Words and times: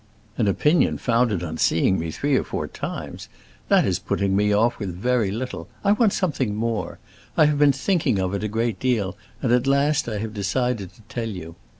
"An 0.35 0.47
opinion 0.47 0.97
founded 0.97 1.43
on 1.43 1.59
seeing 1.59 1.99
me 1.99 2.09
three 2.09 2.35
or 2.35 2.43
four 2.43 2.67
times? 2.67 3.29
That 3.67 3.85
is 3.85 3.99
putting 3.99 4.35
me 4.35 4.51
off 4.51 4.79
with 4.79 4.95
very 4.95 5.29
little. 5.29 5.67
I 5.83 5.91
want 5.91 6.11
something 6.11 6.55
more. 6.55 6.97
I 7.37 7.45
have 7.45 7.59
been 7.59 7.71
thinking 7.71 8.17
of 8.17 8.33
it 8.33 8.43
a 8.43 8.47
good 8.47 8.79
deal, 8.79 9.15
and 9.43 9.51
at 9.51 9.67
last 9.67 10.09
I 10.09 10.17
have 10.17 10.33
decided 10.33 10.91
to 10.95 11.03
tell 11.03 11.29
you. 11.29 11.53